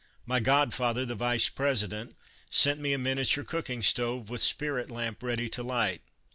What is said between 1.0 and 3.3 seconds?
the Vice President, sent me a min